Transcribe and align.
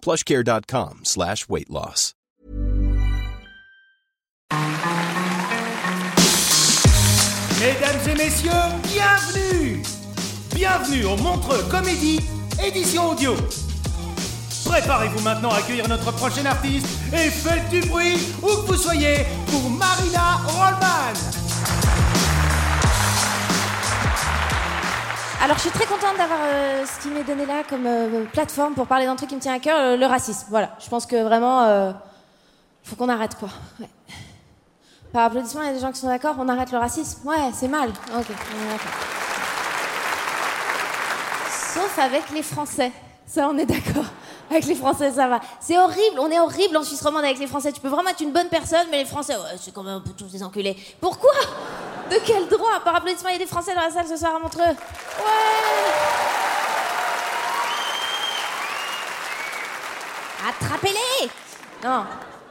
plushcare.com 0.00 1.00
slash 1.04 1.48
weight 1.48 1.70
loss. 1.70 2.14
Mesdames 7.60 8.08
et 8.08 8.14
messieurs, 8.14 8.50
bienvenue 8.84 9.82
Bienvenue 10.58 11.04
au 11.04 11.16
Montreux 11.16 11.62
Comédie, 11.70 12.18
édition 12.66 13.10
audio. 13.10 13.36
Préparez-vous 14.64 15.22
maintenant 15.22 15.50
à 15.50 15.58
accueillir 15.58 15.88
notre 15.88 16.10
prochain 16.10 16.44
artiste 16.46 16.84
et 17.12 17.30
faites 17.30 17.68
du 17.70 17.80
bruit 17.82 18.16
où 18.42 18.46
que 18.48 18.72
vous 18.72 18.76
soyez 18.76 19.18
pour 19.46 19.70
Marina 19.70 20.38
Rollman. 20.48 21.37
Alors 25.40 25.56
je 25.56 25.62
suis 25.62 25.70
très 25.70 25.86
contente 25.86 26.16
d'avoir 26.16 26.40
euh, 26.42 26.84
ce 26.84 27.00
qui 27.00 27.08
m'est 27.08 27.22
donné 27.22 27.46
là 27.46 27.62
comme 27.68 27.86
euh, 27.86 28.24
plateforme 28.32 28.74
pour 28.74 28.88
parler 28.88 29.06
d'un 29.06 29.14
truc 29.14 29.28
qui 29.28 29.36
me 29.36 29.40
tient 29.40 29.54
à 29.54 29.60
cœur, 29.60 29.96
le 29.96 30.04
racisme. 30.04 30.46
Voilà, 30.50 30.70
je 30.80 30.88
pense 30.88 31.06
que 31.06 31.22
vraiment, 31.22 31.62
euh, 31.62 31.92
faut 32.82 32.96
qu'on 32.96 33.08
arrête 33.08 33.36
quoi. 33.36 33.48
Ouais. 33.78 33.88
Par 35.12 35.24
applaudissement, 35.26 35.62
il 35.62 35.68
y 35.68 35.70
a 35.70 35.74
des 35.74 35.80
gens 35.80 35.92
qui 35.92 36.00
sont 36.00 36.08
d'accord, 36.08 36.34
on 36.38 36.48
arrête 36.48 36.72
le 36.72 36.78
racisme. 36.78 37.26
Ouais, 37.26 37.50
c'est 37.54 37.68
mal. 37.68 37.90
Ok. 38.16 38.26
Sauf 41.50 41.98
avec 41.98 42.30
les 42.30 42.42
Français. 42.42 42.92
Ça, 43.24 43.48
on 43.48 43.56
est 43.58 43.66
d'accord. 43.66 44.06
Avec 44.50 44.64
les 44.64 44.74
Français, 44.74 45.12
ça 45.12 45.28
va. 45.28 45.40
C'est 45.60 45.78
horrible, 45.78 46.18
on 46.18 46.30
est 46.30 46.40
horrible 46.40 46.76
en 46.78 46.82
Suisse 46.82 47.02
romande 47.02 47.24
avec 47.24 47.38
les 47.38 47.46
Français. 47.46 47.70
Tu 47.72 47.80
peux 47.80 47.88
vraiment 47.88 48.10
être 48.10 48.22
une 48.22 48.32
bonne 48.32 48.48
personne, 48.48 48.86
mais 48.90 48.98
les 48.98 49.04
Français, 49.04 49.34
ouais, 49.36 49.56
c'est 49.60 49.72
quand 49.72 49.82
même 49.82 49.96
un 49.96 50.00
peu 50.00 50.10
tous 50.10 50.32
des 50.32 50.42
enculés. 50.42 50.76
Pourquoi? 51.00 51.30
De 52.10 52.16
quel 52.24 52.48
droit 52.48 52.80
Par 52.84 52.96
applaudissement, 52.96 53.28
il 53.30 53.34
y 53.34 53.36
a 53.36 53.38
des 53.38 53.46
Français 53.46 53.74
dans 53.74 53.82
la 53.82 53.90
salle 53.90 54.06
ce 54.06 54.16
soir 54.16 54.34
à 54.34 54.38
Montreux. 54.38 54.62
Ouais 54.62 54.74
Attrapez-les 60.48 61.28
Non, 61.84 62.04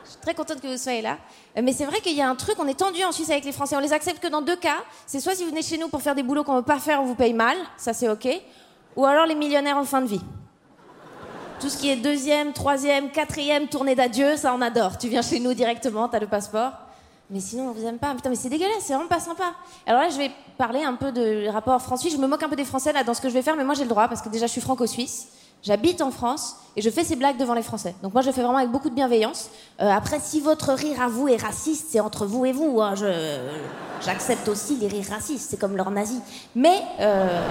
je 0.06 0.12
suis 0.12 0.20
très 0.20 0.34
contente 0.36 0.62
que 0.62 0.68
vous 0.68 0.78
soyez 0.78 1.02
là. 1.02 1.18
Euh, 1.58 1.62
Mais 1.64 1.74
c'est 1.74 1.86
vrai 1.86 2.02
qu'il 2.02 2.16
y 2.16 2.22
a 2.22 2.30
un 2.30 2.36
truc, 2.36 2.56
on 2.60 2.68
est 2.68 2.78
tendu 2.78 3.04
en 3.04 3.12
Suisse 3.12 3.30
avec 3.30 3.46
les 3.46 3.52
Français. 3.52 3.76
On 3.76 3.80
les 3.80 3.94
accepte 3.94 4.22
que 4.22 4.28
dans 4.28 4.42
deux 4.42 4.56
cas. 4.58 4.78
C'est 5.06 5.20
soit 5.20 5.34
si 5.36 5.44
vous 5.44 5.50
venez 5.50 5.62
chez 5.62 5.78
nous 5.78 5.88
pour 5.88 6.02
faire 6.02 6.14
des 6.14 6.24
boulots 6.24 6.44
qu'on 6.44 6.54
ne 6.54 6.60
veut 6.60 6.66
pas 6.66 6.80
faire, 6.80 7.02
on 7.02 7.06
vous 7.06 7.16
paye 7.16 7.34
mal, 7.34 7.58
ça 7.78 7.94
c'est 7.94 8.10
ok. 8.10 8.28
Ou 8.96 9.06
alors 9.06 9.26
les 9.26 9.36
millionnaires 9.36 9.78
en 9.78 9.86
fin 9.86 10.02
de 10.02 10.08
vie. 10.08 10.22
Tout 11.60 11.70
ce 11.70 11.78
qui 11.78 11.90
est 11.90 11.96
deuxième, 11.96 12.54
troisième, 12.54 13.10
quatrième 13.10 13.68
tournée 13.68 13.96
d'adieu, 13.96 14.38
ça 14.38 14.54
on 14.54 14.62
adore. 14.62 14.98
Tu 15.00 15.08
viens 15.08 15.24
chez 15.24 15.40
nous 15.40 15.54
directement, 15.56 16.08
t'as 16.08 16.20
le 16.20 16.28
passeport. 16.28 16.74
Mais 17.30 17.40
sinon, 17.42 17.70
on 17.70 17.72
vous 17.72 17.86
aime 17.86 17.98
pas. 17.98 18.14
Putain, 18.16 18.30
mais 18.30 18.36
c'est 18.36 18.50
dégueulasse, 18.50 18.84
c'est 18.84 18.94
vraiment 18.94 19.10
pas 19.10 19.20
sympa. 19.20 19.54
Alors 19.86 20.02
là, 20.02 20.10
je 20.10 20.18
vais 20.18 20.32
parler 20.58 20.84
un 20.84 20.94
peu 20.96 21.12
de 21.12 21.48
rapport 21.50 21.82
France-Suisse. 21.82 22.14
Je 22.14 22.18
me 22.20 22.28
moque 22.28 22.42
un 22.44 22.50
peu 22.50 22.56
des 22.56 22.64
Français 22.66 22.94
là 22.94 23.04
dans 23.04 23.14
ce 23.14 23.20
que 23.22 23.28
je 23.28 23.34
vais 23.34 23.42
faire, 23.42 23.56
mais 23.58 23.66
moi 23.66 23.74
j'ai 23.76 23.84
le 23.84 23.90
droit 23.90 24.08
parce 24.08 24.22
que 24.22 24.30
déjà 24.30 24.48
je 24.48 24.52
suis 24.54 24.62
franco-suisse. 24.62 25.28
J'habite 25.64 26.02
en 26.02 26.12
France 26.12 26.56
et 26.76 26.82
je 26.82 26.90
fais 26.90 27.04
ces 27.04 27.16
blagues 27.16 27.38
devant 27.38 27.56
les 27.56 27.64
Français. 27.64 27.96
Donc 28.04 28.14
moi 28.14 28.22
je 28.22 28.32
fais 28.32 28.42
vraiment 28.44 28.60
avec 28.60 28.70
beaucoup 28.72 28.90
de 28.90 28.96
bienveillance. 28.96 29.50
Euh, 29.82 29.90
après, 29.90 30.20
si 30.20 30.40
votre 30.40 30.72
rire 30.72 31.02
à 31.02 31.08
vous 31.08 31.28
est 31.28 31.36
raciste, 31.42 31.88
c'est 31.90 32.00
entre 32.00 32.26
vous 32.28 32.46
et 32.46 32.52
vous. 32.54 32.80
hein. 32.80 32.94
Je, 32.96 33.40
j'accepte 34.06 34.48
aussi 34.48 34.76
les 34.78 34.88
rires 34.88 35.10
racistes, 35.10 35.50
c'est 35.50 35.58
comme 35.60 35.76
leur 35.76 35.90
nazi. 35.92 36.22
Mais 36.56 36.80
euh, 37.02 37.42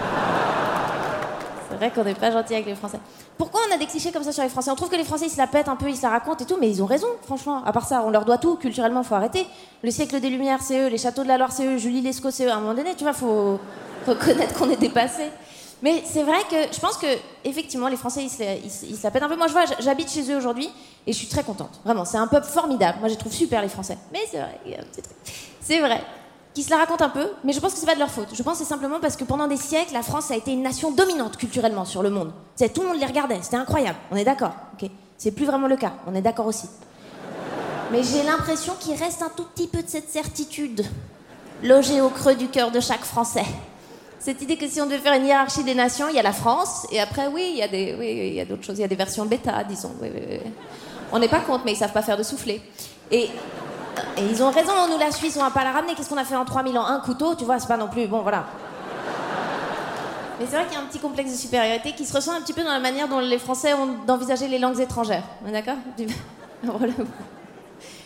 c'est 1.79 1.85
vrai 1.87 1.95
qu'on 1.95 2.05
n'est 2.05 2.15
pas 2.15 2.31
gentil 2.31 2.55
avec 2.55 2.67
les 2.67 2.75
Français. 2.75 2.99
Pourquoi 3.37 3.61
on 3.69 3.75
a 3.75 3.77
des 3.77 3.87
clichés 3.87 4.11
comme 4.13 4.23
ça 4.23 4.33
sur 4.33 4.43
les 4.43 4.49
Français? 4.49 4.71
On 4.71 4.75
trouve 4.75 4.89
que 4.89 4.97
les 4.97 5.05
Français 5.05 5.27
ils 5.27 5.31
se 5.31 5.37
la 5.37 5.47
pètent 5.47 5.69
un 5.69 5.77
peu, 5.77 5.89
ils 5.89 5.97
se 5.97 6.03
la 6.03 6.11
racontent 6.11 6.43
et 6.43 6.47
tout, 6.47 6.57
mais 6.59 6.71
ils 6.71 6.83
ont 6.83 6.87
raison, 6.87 7.09
franchement. 7.25 7.63
À 7.65 7.73
part 7.73 7.87
ça, 7.87 8.03
on 8.07 8.11
leur 8.11 8.25
doit 8.25 8.39
tout, 8.39 8.57
culturellement, 8.57 9.03
faut 9.03 9.15
arrêter. 9.15 9.47
Le 9.83 9.91
siècle 9.91 10.21
des 10.21 10.31
Lumières, 10.31 10.63
c'est 10.63 10.81
eux, 10.81 10.89
les 10.89 10.99
châteaux 10.99 11.23
de 11.23 11.29
la 11.29 11.37
Loire, 11.37 11.53
c'est 11.53 11.67
eux, 11.67 11.77
Julie 11.77 12.01
Lescaut, 12.01 12.31
c'est 12.31 12.47
eux. 12.47 12.51
À 12.51 12.57
un 12.57 12.61
moment 12.61 12.75
donné, 12.75 12.95
tu 12.95 13.05
vois, 13.05 13.13
faut 13.13 13.61
reconnaître 14.07 14.55
qu'on 14.55 14.71
est 14.71 14.81
dépassé. 14.81 15.25
Mais 15.83 16.03
c'est 16.07 16.23
vrai 16.23 16.39
que 16.51 16.75
je 16.75 16.81
pense 16.81 16.97
que 16.97 17.07
effectivement 17.45 17.89
les 17.89 17.97
Français 17.97 18.25
ils 18.25 18.31
se, 18.31 19.03
la, 19.03 19.11
pètent 19.11 19.23
un 19.23 19.29
peu. 19.29 19.37
Moi 19.37 19.47
je 19.47 19.53
vois, 19.53 19.65
j'habite 19.79 20.11
chez 20.11 20.33
eux 20.33 20.37
aujourd'hui 20.37 20.71
et 21.07 21.13
je 21.13 21.19
suis 21.19 21.27
très 21.27 21.43
contente. 21.43 21.81
Vraiment, 21.85 22.07
c'est 22.07 22.17
un 22.17 22.27
peuple 22.27 22.47
formidable. 22.47 22.99
Moi 23.01 23.11
je 23.11 23.15
trouve 23.15 23.33
super 23.33 23.61
les 23.61 23.69
Français. 23.69 23.99
Mais 24.11 24.21
c'est 24.31 24.39
vrai, 24.39 24.59
il. 24.65 24.75
C'est 25.61 25.81
vrai 25.81 26.01
qu'ils 26.56 26.65
se 26.65 26.71
la 26.71 26.78
racontent 26.78 27.05
un 27.05 27.11
peu, 27.11 27.28
mais 27.44 27.53
je 27.53 27.61
pense 27.61 27.75
que 27.75 27.78
c'est 27.78 27.84
pas 27.84 27.94
de 27.94 28.00
leur 28.00 28.11
faute. 28.11 28.28
Je 28.33 28.43
pense 28.43 28.55
que 28.55 28.65
c'est 28.65 28.71
simplement 28.71 28.99
parce 28.99 29.15
que 29.15 29.25
pendant 29.25 29.47
des 29.47 29.59
siècles, 29.59 29.93
la 29.93 30.00
France 30.00 30.31
a 30.31 30.37
été 30.37 30.53
une 30.53 30.62
nation 30.62 30.91
dominante 30.91 31.37
culturellement 31.37 31.84
sur 31.84 32.03
le 32.03 32.09
monde. 32.09 32.33
C'est 32.55 32.72
tout 32.72 32.81
le 32.81 32.89
monde 32.89 32.99
les 32.99 33.05
regardait, 33.05 33.39
c'était 33.43 33.59
incroyable. 33.59 33.99
On 34.11 34.17
est 34.17 34.25
d'accord, 34.25 34.55
ok 34.72 34.89
C'est 35.19 35.33
plus 35.33 35.45
vraiment 35.45 35.66
le 35.69 35.77
cas. 35.77 35.93
On 36.06 36.15
est 36.15 36.22
d'accord 36.22 36.47
aussi. 36.47 36.66
Mais 37.93 38.03
j'ai 38.03 38.22
l'impression 38.22 38.72
qu'il 38.81 38.95
reste 38.95 39.21
un 39.21 39.28
tout 39.28 39.45
petit 39.55 39.66
peu 39.66 39.83
de 39.83 39.89
cette 39.89 40.09
certitude 40.09 40.83
logée 41.62 42.00
au 42.00 42.09
creux 42.09 42.37
du 42.37 42.49
cœur 42.49 42.71
de 42.71 42.81
chaque 42.81 43.05
Français. 43.05 43.45
Cette 44.19 44.41
idée 44.41 44.56
que 44.56 44.66
si 44.66 44.81
on 44.81 44.87
devait 44.87 44.97
faire 44.97 45.12
une 45.12 45.27
hiérarchie 45.27 45.62
des 45.62 45.75
nations, 45.75 46.09
il 46.09 46.16
y 46.16 46.19
a 46.19 46.22
la 46.22 46.33
France, 46.33 46.87
et 46.91 46.99
après, 46.99 47.27
oui, 47.27 47.50
il 47.50 47.59
y 47.59 47.62
a 47.62 47.69
des, 47.69 47.95
oui, 47.99 48.28
il 48.28 48.34
y 48.34 48.41
a 48.41 48.47
d'autres 48.47 48.65
choses, 48.65 48.78
il 48.78 48.81
y 48.81 48.84
a 48.84 48.89
des 48.89 48.97
versions 48.97 49.27
bêta, 49.27 49.62
disons. 49.65 49.93
On 51.12 51.19
n'est 51.19 51.28
pas 51.28 51.41
contre, 51.41 51.66
mais 51.66 51.72
ils 51.72 51.77
savent 51.77 51.93
pas 51.93 52.00
faire 52.00 52.16
de 52.16 52.22
souffler. 52.22 52.62
Et, 53.11 53.28
et 54.17 54.25
ils 54.25 54.43
ont 54.43 54.51
raison, 54.51 54.73
nous, 54.91 54.99
la 54.99 55.11
Suisse, 55.11 55.37
on 55.37 55.43
va 55.43 55.51
pas 55.51 55.65
la 55.65 55.73
ramener. 55.73 55.95
Qu'est-ce 55.95 56.09
qu'on 56.09 56.17
a 56.17 56.25
fait 56.25 56.37
en 56.37 56.45
3000 56.45 56.79
ans? 56.79 56.87
Un 56.87 57.01
couteau, 57.01 57.34
tu 57.34 57.45
vois, 57.45 57.59
c'est 57.59 57.69
pas 57.69 57.77
non 57.77 57.89
plus. 57.89 58.07
Bon, 58.07 58.21
voilà. 58.21 58.45
Mais 60.41 60.47
c'est 60.49 60.57
vrai 60.57 60.65
qu'il 60.67 60.75
y 60.75 60.77
a 60.77 60.81
un 60.81 60.87
petit 60.87 60.99
complexe 60.99 61.33
de 61.33 61.37
supériorité 61.37 61.93
qui 61.93 62.05
se 62.05 62.12
ressent 62.12 62.33
un 62.33 62.41
petit 62.41 62.53
peu 62.53 62.62
dans 62.62 62.73
la 62.73 62.81
manière 62.81 63.09
dont 63.09 63.21
les 63.21 63.39
Français 63.39 63.75
ont 63.75 64.05
d'envisager 64.07 64.49
les 64.49 64.59
langues 64.59 64.81
étrangères. 64.81 65.25
D'accord? 65.51 65.77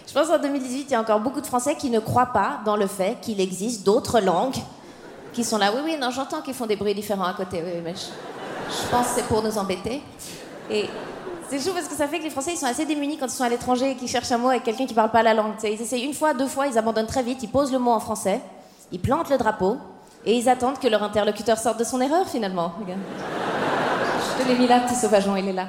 Je 0.06 0.12
pense 0.12 0.26
qu'en 0.26 0.38
2018, 0.38 0.86
il 0.88 0.90
y 0.90 0.94
a 0.94 1.00
encore 1.00 1.20
beaucoup 1.20 1.40
de 1.40 1.46
Français 1.46 1.76
qui 1.76 1.90
ne 1.90 2.00
croient 2.00 2.32
pas 2.32 2.60
dans 2.64 2.76
le 2.76 2.88
fait 2.88 3.20
qu'il 3.20 3.40
existe 3.40 3.84
d'autres 3.84 4.20
langues 4.20 4.56
qui 5.32 5.44
sont 5.44 5.58
là. 5.58 5.70
Oui, 5.72 5.80
oui, 5.84 5.96
non, 6.00 6.10
j'entends 6.10 6.40
qu'ils 6.40 6.54
font 6.54 6.66
des 6.66 6.74
bruits 6.74 6.94
différents 6.94 7.26
à 7.26 7.34
côté. 7.34 7.62
Oui, 7.64 7.70
oui, 7.76 7.80
mais 7.84 7.94
je, 7.94 8.06
je 8.76 8.90
pense 8.90 9.06
que 9.08 9.12
c'est 9.16 9.26
pour 9.26 9.42
nous 9.42 9.56
embêter. 9.56 10.02
Et 10.68 10.88
c'est 11.50 11.58
chaud 11.58 11.74
parce 11.74 11.88
que 11.88 11.96
ça 11.96 12.06
fait 12.06 12.18
que 12.18 12.24
les 12.24 12.30
Français, 12.30 12.52
ils 12.52 12.56
sont 12.56 12.66
assez 12.66 12.86
démunis 12.86 13.18
quand 13.18 13.26
ils 13.26 13.32
sont 13.32 13.42
à 13.42 13.48
l'étranger 13.48 13.90
et 13.90 13.96
qu'ils 13.96 14.08
cherchent 14.08 14.30
un 14.30 14.38
mot 14.38 14.50
avec 14.50 14.62
quelqu'un 14.62 14.86
qui 14.86 14.94
parle 14.94 15.10
pas 15.10 15.22
la 15.22 15.34
langue. 15.34 15.54
Ils 15.64 15.82
essayent 15.82 16.04
une 16.04 16.14
fois, 16.14 16.32
deux 16.32 16.46
fois, 16.46 16.68
ils 16.68 16.78
abandonnent 16.78 17.06
très 17.06 17.24
vite, 17.24 17.42
ils 17.42 17.48
posent 17.48 17.72
le 17.72 17.80
mot 17.80 17.90
en 17.90 17.98
français, 17.98 18.40
ils 18.92 19.00
plantent 19.00 19.30
le 19.30 19.36
drapeau 19.36 19.76
et 20.24 20.36
ils 20.36 20.48
attendent 20.48 20.78
que 20.78 20.86
leur 20.86 21.02
interlocuteur 21.02 21.58
sorte 21.58 21.78
de 21.78 21.84
son 21.84 22.00
erreur 22.00 22.28
finalement. 22.28 22.72
Je 22.86 24.42
te 24.44 24.48
l'ai 24.48 24.56
mis 24.56 24.68
là, 24.68 24.80
petit 24.80 24.94
sauvageon, 24.94 25.34
il 25.36 25.48
est 25.48 25.52
là. 25.52 25.66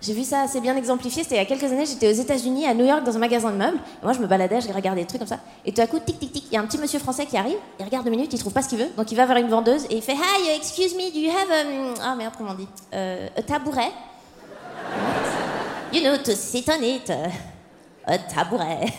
J'ai 0.00 0.12
vu 0.12 0.22
ça 0.24 0.42
assez 0.42 0.60
bien 0.60 0.76
exemplifié. 0.76 1.22
C'était 1.22 1.36
il 1.36 1.38
y 1.38 1.40
a 1.40 1.44
quelques 1.44 1.64
années, 1.64 1.86
j'étais 1.86 2.08
aux 2.08 2.20
États-Unis, 2.20 2.66
à 2.66 2.74
New 2.74 2.84
York, 2.86 3.02
dans 3.04 3.14
un 3.16 3.18
magasin 3.18 3.50
de 3.50 3.56
meubles. 3.56 3.78
Et 4.00 4.04
moi, 4.04 4.12
je 4.12 4.20
me 4.20 4.26
baladais, 4.26 4.60
je 4.60 4.72
regardais 4.72 5.00
des 5.02 5.06
trucs 5.06 5.18
comme 5.20 5.28
ça. 5.28 5.38
Et 5.64 5.72
tout 5.72 5.80
à 5.80 5.86
coup, 5.86 5.98
tic, 5.98 6.18
tic, 6.18 6.32
tic, 6.32 6.44
il 6.50 6.54
y 6.54 6.56
a 6.56 6.60
un 6.60 6.66
petit 6.66 6.78
monsieur 6.78 6.98
français 6.98 7.26
qui 7.26 7.36
arrive. 7.36 7.58
Il 7.78 7.84
regarde 7.84 8.04
deux 8.04 8.10
minutes, 8.10 8.32
il 8.32 8.38
trouve 8.38 8.52
pas 8.52 8.62
ce 8.62 8.68
qu'il 8.68 8.78
veut. 8.78 8.88
Donc 8.96 9.10
il 9.10 9.16
va 9.16 9.26
vers 9.26 9.36
une 9.38 9.48
vendeuse 9.48 9.84
et 9.90 9.96
il 9.96 10.02
fait 10.02 10.14
Hi, 10.14 10.50
excuse 10.56 10.94
me, 10.94 11.10
do 11.12 11.18
you 11.18 11.30
have 11.30 11.50
a. 11.50 12.02
Ah 12.04 12.14
merde, 12.14 12.34
comment 12.38 12.50
on 12.52 12.54
dit? 12.54 12.68
Euh, 12.94 13.28
A 13.36 13.42
tabouret 13.42 13.90
You 15.92 16.02
know, 16.02 16.16
to 16.18 16.32
sit 16.32 16.68
on 16.68 16.82
it. 16.82 17.10
A 18.06 18.18
tabouret. 18.18 18.92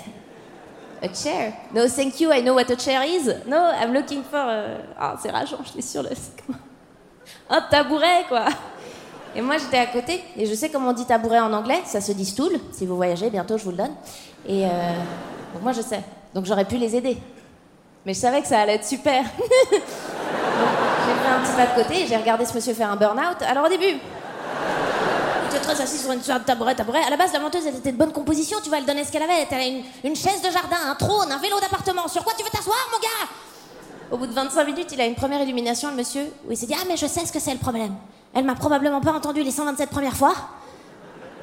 A 1.01 1.07
chair. 1.13 1.53
No, 1.73 1.87
thank 1.87 2.19
you, 2.19 2.29
I 2.31 2.41
know 2.41 2.53
what 2.55 2.69
a 2.69 2.75
chair 2.75 3.01
is. 3.03 3.27
No, 3.47 3.57
I'm 3.71 3.93
looking 3.93 4.21
for. 4.23 4.39
euh, 4.45 4.77
Ah, 4.99 5.15
c'est 5.21 5.31
rageant, 5.31 5.59
je 5.63 5.75
l'ai 5.77 5.81
sur 5.81 6.03
le. 6.03 6.09
Un 7.49 7.61
tabouret, 7.61 8.25
quoi. 8.27 8.45
Et 9.39 9.41
moi, 9.41 9.57
j'étais 9.57 9.77
à 9.77 9.85
côté, 9.85 10.21
et 10.35 10.45
je 10.45 10.53
sais 10.53 10.67
comment 10.67 10.89
on 10.89 10.91
dit 10.91 11.05
tabouret 11.05 11.39
en 11.39 11.53
anglais, 11.53 11.79
ça 11.85 12.01
se 12.01 12.11
dit 12.11 12.25
stool. 12.25 12.59
Si 12.73 12.85
vous 12.85 12.97
voyagez, 12.97 13.29
bientôt, 13.29 13.57
je 13.57 13.63
vous 13.63 13.71
le 13.71 13.77
donne. 13.77 13.93
Et 14.45 14.65
euh, 14.65 14.69
donc 15.53 15.63
moi, 15.63 15.71
je 15.71 15.79
sais. 15.79 16.01
Donc 16.35 16.43
j'aurais 16.43 16.65
pu 16.65 16.75
les 16.75 16.93
aider. 16.93 17.17
Mais 18.05 18.13
je 18.13 18.19
savais 18.19 18.41
que 18.41 18.49
ça 18.49 18.59
allait 18.59 18.75
être 18.75 18.85
super. 18.85 19.23
Donc, 19.39 19.79
j'ai 21.05 21.13
fait 21.13 21.33
un 21.33 21.39
petit 21.39 21.51
pas 21.53 21.67
de 21.67 21.83
côté, 21.83 22.01
et 22.01 22.07
j'ai 22.07 22.17
regardé 22.17 22.43
ce 22.43 22.53
monsieur 22.53 22.73
faire 22.73 22.91
un 22.91 22.97
burn-out. 22.97 23.41
Alors 23.47 23.65
au 23.65 23.69
début, 23.69 23.97
était 25.47 25.59
très 25.59 25.81
assise 25.81 26.01
sur 26.01 26.11
une 26.11 26.21
sorte 26.21 26.41
de 26.41 26.45
tabouret, 26.45 26.75
tabouret. 26.75 26.99
À 27.07 27.09
la 27.09 27.15
base, 27.15 27.31
la 27.31 27.39
menteuse, 27.39 27.65
elle 27.65 27.77
était 27.77 27.93
de 27.93 27.97
bonne 27.97 28.11
composition, 28.11 28.57
tu 28.61 28.67
vois, 28.67 28.79
elle 28.79 28.85
donnait 28.85 29.05
ce 29.05 29.11
qu'elle 29.13 29.23
avait. 29.23 29.47
Elle 29.49 29.55
avait 29.55 29.69
une, 29.69 29.83
une 30.03 30.15
chaise 30.17 30.41
de 30.41 30.51
jardin, 30.51 30.75
un 30.85 30.95
trône, 30.95 31.31
un 31.31 31.39
vélo 31.39 31.57
d'appartement. 31.61 32.09
Sur 32.09 32.25
quoi 32.25 32.33
tu 32.37 32.43
veux 32.43 32.49
t'asseoir, 32.49 32.77
mon 32.91 32.99
gars? 32.99 33.31
Au 34.11 34.17
bout 34.17 34.27
de 34.27 34.33
25 34.33 34.65
minutes, 34.65 34.91
il 34.91 34.99
a 34.99 35.05
une 35.05 35.15
première 35.15 35.41
illumination, 35.41 35.91
le 35.91 35.95
monsieur, 35.95 36.25
où 36.45 36.51
il 36.51 36.57
s'est 36.57 36.65
dit 36.65 36.75
Ah, 36.77 36.83
mais 36.89 36.97
je 36.97 37.05
sais 37.05 37.25
ce 37.25 37.31
que 37.31 37.39
c'est 37.39 37.53
le 37.53 37.59
problème. 37.59 37.95
Elle 38.33 38.45
m'a 38.45 38.55
probablement 38.55 39.01
pas 39.01 39.11
entendu 39.11 39.43
les 39.43 39.51
127 39.51 39.89
premières 39.89 40.15
fois. 40.15 40.33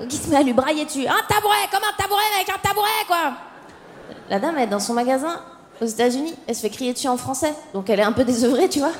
Donc 0.01 0.13
il 0.13 0.19
se 0.19 0.29
met 0.29 0.37
à 0.37 0.43
lui 0.43 0.53
brailler 0.53 0.85
dessus. 0.85 1.07
Un 1.07 1.23
tabouret, 1.29 1.69
comme 1.71 1.83
un 1.83 2.03
tabouret 2.03 2.23
avec 2.37 2.49
un 2.49 2.59
tabouret, 2.59 3.05
quoi 3.07 3.33
La 4.29 4.39
dame, 4.39 4.59
est 4.59 4.67
dans 4.67 4.81
son 4.81 4.95
magasin, 4.95 5.41
aux 5.81 5.87
États-Unis, 5.87 6.35
elle 6.47 6.55
se 6.55 6.61
fait 6.61 6.71
crier 6.71 6.93
dessus 6.93 7.09
en 7.09 7.17
français. 7.17 7.55
Donc 7.75 7.91
elle 7.91 8.01
est 8.01 8.05
un 8.05 8.13
peu 8.13 8.25
désœuvrée, 8.25 8.69
tu 8.69 8.79
vois. 8.79 8.93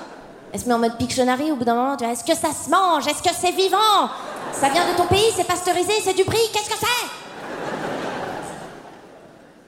Elle 0.53 0.61
se 0.61 0.67
met 0.67 0.75
en 0.75 0.79
mode 0.79 0.97
Pictionary 0.97 1.53
au 1.53 1.57
bout 1.57 1.65
d'un 1.65 1.75
moment. 1.75 1.97
Tu 1.97 2.05
vois, 2.05 2.13
est-ce 2.13 2.25
que 2.25 2.35
ça 2.35 2.51
se 2.53 2.71
mange? 2.71 3.07
Est-ce 3.07 3.23
que 3.23 3.35
c'est 3.35 3.53
vivant? 3.53 4.09
Ça 4.53 4.69
vient 4.71 4.91
de 4.91 4.97
ton 4.97 5.07
pays, 5.07 5.33
c'est 5.35 5.47
pasteurisé, 5.47 5.93
c'est 6.03 6.15
du 6.15 6.25
brie, 6.25 6.39
qu'est-ce 6.53 6.71
que 6.71 6.79
c'est? 6.79 7.09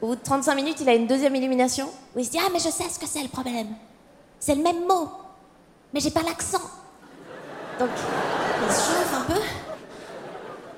Au 0.01 0.09
bout 0.09 0.15
de 0.15 0.23
35 0.23 0.55
minutes, 0.55 0.81
il 0.81 0.89
a 0.89 0.95
une 0.95 1.07
deuxième 1.07 1.35
illumination 1.35 1.91
où 2.15 2.21
il 2.21 2.25
se 2.25 2.31
dit 2.31 2.39
Ah, 2.41 2.49
mais 2.53 2.59
je 2.59 2.69
sais 2.71 2.89
ce 2.89 2.99
que 2.99 3.07
c'est 3.07 3.23
le 3.23 3.29
problème. 3.29 3.69
C'est 4.39 4.55
le 4.55 4.63
même 4.63 4.87
mot, 4.87 5.09
mais 5.93 6.01
j'ai 6.01 6.11
pas 6.11 6.23
l'accent. 6.23 6.61
Donc, 7.79 7.91
il 8.67 8.75
se 8.75 8.81
chauffe 8.81 9.15
un 9.15 9.33
peu. 9.33 9.41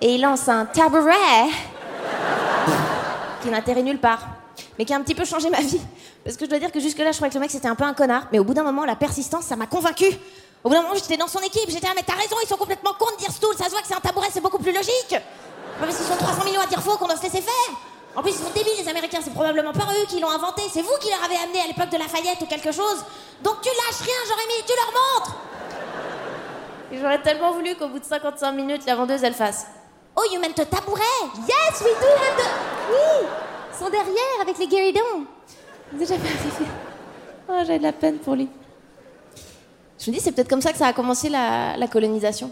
Et 0.02 0.14
il 0.14 0.20
lance 0.20 0.48
un 0.48 0.66
tabouret 0.66 1.48
qui 3.42 3.48
n'atterrit 3.48 3.82
nulle 3.82 3.98
part, 3.98 4.20
mais 4.78 4.84
qui 4.84 4.92
a 4.92 4.96
un 4.96 5.02
petit 5.02 5.14
peu 5.14 5.24
changé 5.24 5.48
ma 5.48 5.60
vie. 5.60 5.80
Parce 6.24 6.36
que 6.36 6.44
je 6.44 6.50
dois 6.50 6.58
dire 6.58 6.70
que 6.70 6.80
jusque-là, 6.80 7.12
je 7.12 7.16
croyais 7.16 7.30
que 7.30 7.36
le 7.36 7.40
mec 7.40 7.50
c'était 7.50 7.68
un 7.68 7.74
peu 7.74 7.84
un 7.84 7.94
connard, 7.94 8.24
mais 8.32 8.38
au 8.38 8.44
bout 8.44 8.52
d'un 8.52 8.62
moment, 8.62 8.84
la 8.84 8.96
persistance, 8.96 9.44
ça 9.44 9.56
m'a 9.56 9.66
convaincu. 9.66 10.06
Au 10.62 10.68
bout 10.68 10.74
d'un 10.74 10.82
moment, 10.82 10.94
j'étais 10.94 11.16
dans 11.16 11.26
son 11.26 11.40
équipe, 11.40 11.68
j'étais 11.70 11.86
là, 11.86 11.94
mais 11.96 12.02
t'as 12.06 12.14
raison, 12.14 12.36
ils 12.42 12.48
sont 12.48 12.58
complètement 12.58 12.92
cons 12.98 13.10
de 13.12 13.16
dire 13.16 13.32
stool, 13.32 13.56
ça 13.56 13.64
se 13.64 13.70
voit 13.70 13.80
que 13.80 13.86
c'est 13.88 13.96
un 13.96 14.00
tabouret, 14.00 14.28
c'est 14.30 14.42
beaucoup 14.42 14.58
plus 14.58 14.72
logique. 14.72 15.08
Pas 15.08 15.86
parce 15.86 15.96
qu'ils 15.96 16.06
sont 16.06 16.16
300 16.16 16.44
millions 16.44 16.60
à 16.60 16.66
dire 16.66 16.82
faux 16.82 16.98
qu'on 16.98 17.06
doit 17.06 17.16
se 17.16 17.22
laisser 17.22 17.40
faire. 17.40 17.76
En 18.14 18.22
plus, 18.22 18.32
ils 18.32 18.44
sont 18.44 18.50
débiles, 18.54 18.76
les 18.78 18.88
Américains, 18.88 19.20
c'est 19.24 19.32
probablement 19.32 19.72
pas 19.72 19.86
eux 19.98 20.06
qui 20.06 20.20
l'ont 20.20 20.30
inventé, 20.30 20.62
c'est 20.70 20.82
vous 20.82 20.98
qui 21.00 21.08
leur 21.08 21.24
avez 21.24 21.36
amené 21.36 21.60
à 21.62 21.66
l'époque 21.66 21.88
de 21.88 21.96
Lafayette 21.96 22.42
ou 22.42 22.46
quelque 22.46 22.72
chose. 22.72 23.04
Donc 23.42 23.62
tu 23.62 23.68
lâches 23.68 24.02
rien, 24.02 24.20
Jérémy, 24.26 24.64
tu 24.66 24.74
leur 24.76 24.92
montres. 24.92 25.36
J'aurais 26.92 27.22
tellement 27.22 27.52
voulu 27.52 27.74
qu'au 27.76 27.88
bout 27.88 27.98
de 28.00 28.04
55 28.04 28.52
minutes, 28.52 28.84
la 28.86 28.96
vendeuse, 28.96 29.22
elle 29.22 29.34
fasse 29.34 29.66
Oh, 30.16 30.22
you 30.32 30.40
meant 30.40 30.48
a 30.58 30.64
tabouret 30.64 31.02
Yes, 31.48 31.80
we 31.82 31.92
do 32.00 32.06
have 32.06 32.36
the... 32.36 32.48
Oui 32.90 33.28
Ils 33.72 33.78
sont 33.78 33.90
derrière, 33.90 34.40
avec 34.42 34.58
les 34.58 34.66
guéridons. 34.66 35.24
Déjà 35.92 36.14
pas 36.16 36.20
arrivé. 36.24 36.70
Oh, 37.48 37.52
j'ai 37.66 37.78
de 37.78 37.82
la 37.82 37.92
peine 37.92 38.18
pour 38.18 38.34
lui. 38.34 38.48
Je 39.98 40.10
me 40.10 40.16
dis, 40.16 40.20
c'est 40.20 40.32
peut-être 40.32 40.48
comme 40.48 40.62
ça 40.62 40.72
que 40.72 40.78
ça 40.78 40.86
a 40.86 40.92
commencé 40.92 41.28
la, 41.28 41.76
la 41.76 41.86
colonisation. 41.86 42.50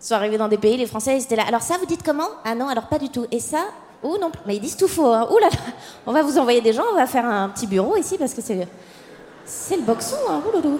Ils 0.00 0.04
sont 0.06 0.14
arrivés 0.14 0.38
dans 0.38 0.48
des 0.48 0.58
pays, 0.58 0.76
les 0.76 0.86
Français, 0.86 1.16
ils 1.16 1.22
étaient 1.22 1.36
là. 1.36 1.44
Alors 1.46 1.62
ça, 1.62 1.78
vous 1.78 1.86
dites 1.86 2.02
comment? 2.02 2.28
Ah 2.44 2.54
non, 2.54 2.68
alors 2.68 2.86
pas 2.88 2.98
du 2.98 3.08
tout. 3.08 3.26
Et 3.30 3.40
ça 3.40 3.64
Oh 4.02 4.18
non, 4.20 4.30
mais 4.44 4.56
ils 4.56 4.60
disent 4.60 4.76
tout 4.76 4.88
faux. 4.88 5.06
Hein. 5.12 5.26
Ouh 5.30 5.38
là 5.38 5.48
là 5.48 5.58
On 6.06 6.12
va 6.12 6.22
vous 6.22 6.36
envoyer 6.38 6.60
des 6.60 6.72
gens, 6.72 6.84
on 6.92 6.96
va 6.96 7.06
faire 7.06 7.24
un 7.24 7.48
petit 7.48 7.66
bureau 7.66 7.96
ici 7.96 8.18
parce 8.18 8.34
que 8.34 8.42
c'est... 8.42 8.68
C'est 9.44 9.76
le 9.76 9.82
boxon, 9.82 10.16
hein. 10.28 10.42
Ouh. 10.54 10.78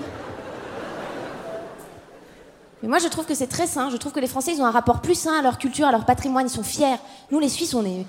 Mais 2.87 2.91
moi, 2.91 2.99
je 3.01 3.09
trouve 3.09 3.27
que 3.27 3.35
c'est 3.35 3.49
très 3.49 3.67
sain. 3.67 3.91
Je 3.91 3.97
trouve 3.97 4.13
que 4.13 4.21
les 4.21 4.29
Français, 4.29 4.53
ils 4.55 4.63
ont 4.63 4.65
un 4.65 4.71
rapport 4.71 5.01
plus 5.01 5.17
sain 5.17 5.37
à 5.37 5.43
leur 5.43 5.59
culture, 5.59 5.89
à 5.89 5.91
leur 5.91 6.05
patrimoine. 6.05 6.47
Ils 6.47 6.51
sont 6.51 6.63
fiers. 6.63 6.95
Nous, 7.33 7.41
les 7.41 7.49
Suisses, 7.49 7.75
on 7.75 7.85
est, 7.85 8.07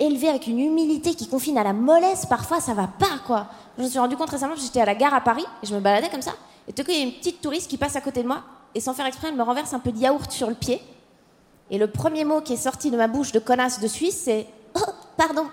élevés 0.00 0.30
avec 0.30 0.48
une 0.48 0.58
humilité 0.58 1.14
qui 1.14 1.28
confine 1.28 1.56
à 1.56 1.62
la 1.62 1.72
mollesse. 1.72 2.26
Parfois, 2.26 2.58
ça 2.58 2.74
va 2.74 2.88
pas, 2.88 3.20
quoi. 3.24 3.46
Je 3.78 3.84
me 3.84 3.88
suis 3.88 4.00
rendu 4.00 4.16
compte 4.16 4.30
récemment, 4.30 4.54
j'étais 4.56 4.80
à 4.80 4.84
la 4.84 4.96
gare 4.96 5.14
à 5.14 5.20
Paris 5.20 5.44
et 5.62 5.66
je 5.68 5.76
me 5.76 5.78
baladais 5.78 6.08
comme 6.08 6.22
ça. 6.22 6.32
Et 6.66 6.72
tout 6.72 6.82
coup, 6.82 6.90
il 6.90 6.98
y 6.98 7.02
a 7.02 7.04
une 7.04 7.12
petite 7.12 7.40
touriste 7.40 7.70
qui 7.70 7.76
passe 7.76 7.94
à 7.94 8.00
côté 8.00 8.24
de 8.24 8.26
moi 8.26 8.42
et 8.74 8.80
sans 8.80 8.94
faire 8.94 9.06
exprès, 9.06 9.28
elle 9.28 9.36
me 9.36 9.44
renverse 9.44 9.72
un 9.72 9.78
peu 9.78 9.92
de 9.92 9.98
yaourt 9.98 10.32
sur 10.32 10.48
le 10.48 10.56
pied. 10.56 10.82
Et 11.70 11.78
le 11.78 11.86
premier 11.86 12.24
mot 12.24 12.40
qui 12.40 12.54
est 12.54 12.56
sorti 12.56 12.90
de 12.90 12.96
ma 12.96 13.06
bouche 13.06 13.30
de 13.30 13.38
connasse 13.38 13.78
de 13.78 13.86
Suisse, 13.86 14.22
c'est 14.24 14.48
Oh, 14.74 14.90
pardon. 15.16 15.46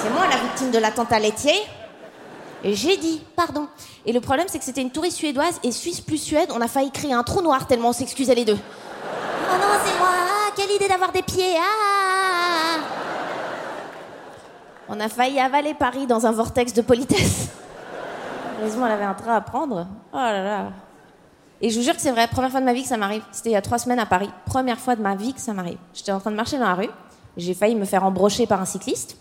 C'est 0.00 0.10
moi 0.10 0.28
la 0.30 0.36
victime 0.36 0.70
de 0.70 0.78
l'attentat 0.78 1.18
laitier. 1.18 1.54
J'ai 2.64 2.96
dit 2.96 3.22
pardon. 3.36 3.68
Et 4.04 4.12
le 4.12 4.20
problème, 4.20 4.46
c'est 4.48 4.58
que 4.58 4.64
c'était 4.64 4.82
une 4.82 4.90
touriste 4.90 5.16
suédoise 5.16 5.58
et 5.62 5.72
Suisse 5.72 6.00
plus 6.00 6.18
Suède, 6.18 6.50
on 6.54 6.60
a 6.60 6.68
failli 6.68 6.90
créer 6.90 7.12
un 7.12 7.22
trou 7.22 7.40
noir 7.40 7.66
tellement 7.66 7.90
on 7.90 7.92
s'excusait 7.92 8.34
les 8.34 8.44
deux. 8.44 8.58
Oh 8.58 9.54
non, 9.54 9.78
c'est 9.84 9.98
moi. 9.98 10.08
Ah, 10.10 10.52
quelle 10.54 10.70
idée 10.70 10.88
d'avoir 10.88 11.12
des 11.12 11.22
pieds. 11.22 11.56
Ah. 11.58 12.78
On 14.88 14.98
a 15.00 15.08
failli 15.08 15.38
avaler 15.38 15.74
Paris 15.74 16.06
dans 16.06 16.26
un 16.26 16.32
vortex 16.32 16.72
de 16.72 16.82
politesse. 16.82 17.48
Heureusement, 18.60 18.86
elle 18.86 18.92
avait 18.92 19.04
un 19.04 19.14
train 19.14 19.36
à 19.36 19.40
prendre. 19.40 19.86
Oh 20.12 20.16
là 20.16 20.42
là. 20.42 20.64
Et 21.62 21.70
je 21.70 21.78
vous 21.78 21.84
jure 21.84 21.94
que 21.94 22.00
c'est 22.00 22.10
vrai, 22.10 22.26
première 22.26 22.50
fois 22.50 22.60
de 22.60 22.64
ma 22.64 22.72
vie 22.72 22.82
que 22.82 22.88
ça 22.88 22.96
m'arrive. 22.96 23.22
C'était 23.32 23.50
il 23.50 23.52
y 23.52 23.56
a 23.56 23.62
trois 23.62 23.78
semaines 23.78 23.98
à 23.98 24.06
Paris. 24.06 24.30
Première 24.46 24.78
fois 24.78 24.96
de 24.96 25.02
ma 25.02 25.14
vie 25.14 25.32
que 25.32 25.40
ça 25.40 25.52
m'arrive. 25.52 25.78
J'étais 25.94 26.12
en 26.12 26.18
train 26.18 26.30
de 26.30 26.36
marcher 26.36 26.58
dans 26.58 26.66
la 26.66 26.74
rue. 26.74 26.90
J'ai 27.36 27.54
failli 27.54 27.74
me 27.74 27.84
faire 27.84 28.04
embrocher 28.04 28.46
par 28.46 28.60
un 28.60 28.64
cycliste. 28.64 29.16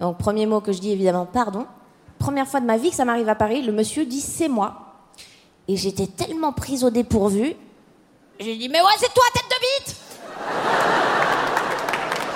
Donc, 0.00 0.18
premier 0.18 0.46
mot 0.46 0.60
que 0.60 0.72
je 0.72 0.80
dis, 0.80 0.90
évidemment, 0.90 1.26
pardon. 1.26 1.66
Première 2.22 2.46
fois 2.46 2.60
de 2.60 2.66
ma 2.66 2.76
vie 2.76 2.90
que 2.90 2.94
ça 2.94 3.04
m'arrive 3.04 3.28
à 3.28 3.34
Paris, 3.34 3.62
le 3.62 3.72
monsieur 3.72 4.06
dit 4.06 4.20
c'est 4.20 4.46
moi. 4.46 4.94
Et 5.66 5.76
j'étais 5.76 6.06
tellement 6.06 6.52
prise 6.52 6.84
au 6.84 6.90
dépourvu. 6.90 7.52
J'ai 8.38 8.56
dit, 8.56 8.68
mais 8.68 8.80
ouais, 8.80 8.92
c'est 8.96 9.12
toi, 9.12 9.24
tête 9.34 9.42
de 9.50 9.56
bite 9.60 9.96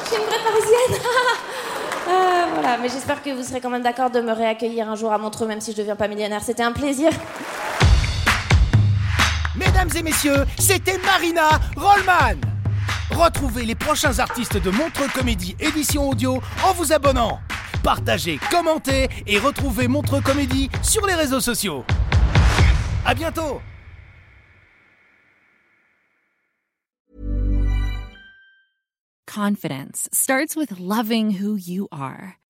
Je 0.02 0.08
suis 0.08 0.16
une 0.20 0.26
vraie 0.28 0.42
parisienne 0.42 1.00
Ah, 2.08 2.46
Voilà, 2.54 2.78
mais 2.78 2.88
j'espère 2.88 3.22
que 3.22 3.30
vous 3.30 3.44
serez 3.44 3.60
quand 3.60 3.70
même 3.70 3.84
d'accord 3.84 4.10
de 4.10 4.20
me 4.20 4.32
réaccueillir 4.32 4.90
un 4.90 4.96
jour 4.96 5.12
à 5.12 5.18
Montreux, 5.18 5.46
même 5.46 5.60
si 5.60 5.70
je 5.70 5.76
deviens 5.76 5.94
pas 5.94 6.08
millionnaire. 6.08 6.42
C'était 6.42 6.64
un 6.64 6.72
plaisir. 6.72 7.10
Mesdames 9.54 9.90
et 9.96 10.02
messieurs, 10.02 10.44
c'était 10.58 10.98
Marina 10.98 11.48
Rollman. 11.76 12.40
Retrouvez 13.12 13.64
les 13.64 13.76
prochains 13.76 14.18
artistes 14.18 14.56
de 14.60 14.70
Montreux 14.70 15.08
Comédie 15.14 15.54
édition 15.60 16.08
audio 16.08 16.42
en 16.64 16.72
vous 16.72 16.92
abonnant. 16.92 17.38
Partagez, 17.86 18.40
commentez 18.50 19.06
et 19.28 19.38
retrouvez 19.38 19.86
Montreux 19.86 20.20
Comédie 20.20 20.68
sur 20.82 21.06
les 21.06 21.14
réseaux 21.14 21.38
sociaux. 21.38 21.84
À 23.04 23.14
bientôt 23.14 23.60
Confidence 29.32 30.08
starts 30.12 30.56
with 30.56 30.80
loving 30.80 31.40
who 31.40 31.56
you 31.56 31.86
are. 31.92 32.38